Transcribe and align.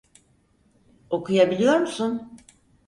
Okuyabiliyor 1.09 1.77
musun? 1.79 2.37